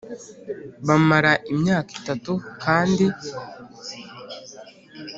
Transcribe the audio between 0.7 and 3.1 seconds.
bamara imyaka itatu kandi